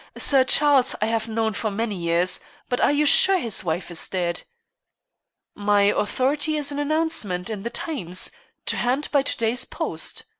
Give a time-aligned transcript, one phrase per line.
[0.17, 2.39] Sir Charles I have known for many years.
[2.69, 4.41] But are you sure his wife is dead?"
[5.53, 8.31] "My authority is an announcement in the Times
[8.65, 10.23] to hand by to day's post.